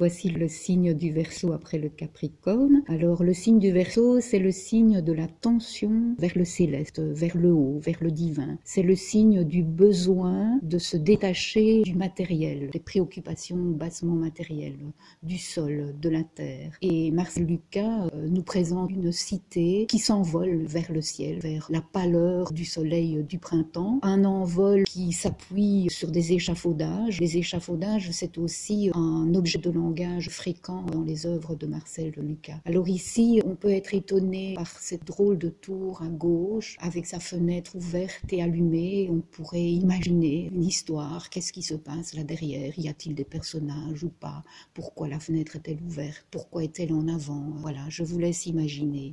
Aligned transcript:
Voici 0.00 0.30
le 0.30 0.48
signe 0.48 0.94
du 0.94 1.12
Verseau 1.12 1.52
après 1.52 1.76
le 1.76 1.90
Capricorne. 1.90 2.82
Alors 2.86 3.22
le 3.22 3.34
signe 3.34 3.58
du 3.58 3.70
Verseau, 3.70 4.18
c'est 4.22 4.38
le 4.38 4.50
signe 4.50 5.02
de 5.02 5.12
la 5.12 5.26
tension 5.28 6.16
vers 6.18 6.32
le 6.36 6.46
céleste, 6.46 7.00
vers 7.00 7.36
le 7.36 7.52
haut, 7.52 7.78
vers 7.80 7.98
le 8.00 8.10
divin. 8.10 8.56
C'est 8.64 8.82
le 8.82 8.96
signe 8.96 9.44
du 9.44 9.62
besoin 9.62 10.58
de 10.62 10.78
se 10.78 10.96
détacher 10.96 11.82
du 11.82 11.94
matériel, 11.94 12.70
des 12.70 12.78
préoccupations 12.78 13.58
bassement 13.58 14.14
matérielles, 14.14 14.78
du 15.22 15.36
sol, 15.36 15.94
de 16.00 16.08
la 16.08 16.22
terre. 16.22 16.78
Et 16.80 17.10
Marcel 17.10 17.44
Lucas 17.44 18.06
euh, 18.14 18.26
nous 18.26 18.42
présente 18.42 18.90
une 18.90 19.12
cité 19.12 19.84
qui 19.84 19.98
s'envole 19.98 20.64
vers 20.64 20.90
le 20.90 21.02
ciel, 21.02 21.40
vers 21.40 21.66
la 21.68 21.82
pâleur 21.82 22.54
du 22.54 22.64
soleil 22.64 23.22
du 23.28 23.38
printemps, 23.38 23.98
un 24.00 24.24
envol 24.24 24.84
qui 24.84 25.12
s'appuie 25.12 25.88
sur 25.90 26.10
des 26.10 26.32
échafaudages. 26.32 27.20
Les 27.20 27.36
échafaudages, 27.36 28.08
c'est 28.12 28.38
aussi 28.38 28.90
un 28.94 29.34
objet 29.34 29.58
de 29.58 29.68
fréquent 30.28 30.82
dans 30.82 31.02
les 31.02 31.26
œuvres 31.26 31.54
de 31.54 31.66
Marcel 31.66 32.12
Lucas. 32.16 32.60
Alors 32.64 32.88
ici, 32.88 33.40
on 33.44 33.54
peut 33.54 33.70
être 33.70 33.94
étonné 33.94 34.54
par 34.54 34.68
cette 34.78 35.06
drôle 35.06 35.38
de 35.38 35.48
tour 35.48 36.02
à 36.02 36.08
gauche, 36.08 36.76
avec 36.80 37.06
sa 37.06 37.20
fenêtre 37.20 37.74
ouverte 37.76 38.32
et 38.32 38.42
allumée. 38.42 39.08
On 39.10 39.20
pourrait 39.20 39.70
imaginer 39.70 40.50
une 40.52 40.64
histoire. 40.64 41.30
Qu'est-ce 41.30 41.52
qui 41.52 41.62
se 41.62 41.74
passe 41.74 42.14
là 42.14 42.24
derrière? 42.24 42.78
Y 42.78 42.88
a-t-il 42.88 43.14
des 43.14 43.24
personnages 43.24 44.04
ou 44.04 44.10
pas? 44.10 44.42
Pourquoi 44.74 45.08
la 45.08 45.20
fenêtre 45.20 45.56
est-elle 45.56 45.82
ouverte? 45.82 46.26
Pourquoi 46.30 46.64
est-elle 46.64 46.92
en 46.92 47.08
avant? 47.08 47.52
Voilà, 47.56 47.88
je 47.88 48.02
vous 48.02 48.18
laisse 48.18 48.46
imaginer. 48.46 49.08